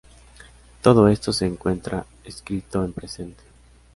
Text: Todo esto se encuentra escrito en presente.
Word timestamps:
Todo 0.81 1.09
esto 1.09 1.31
se 1.31 1.45
encuentra 1.45 2.07
escrito 2.23 2.83
en 2.83 2.91
presente. 2.91 3.43